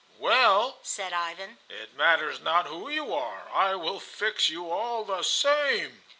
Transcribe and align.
"Well," 0.17 0.79
said 0.81 1.13
Ivan, 1.13 1.59
"it 1.69 1.93
matters 1.93 2.39
not 2.39 2.65
who 2.65 2.89
you 2.89 3.13
are. 3.13 3.47
I 3.53 3.75
will 3.75 3.99
fix 3.99 4.49
you 4.49 4.67
all 4.67 5.03
the 5.05 5.21
same." 5.21 6.03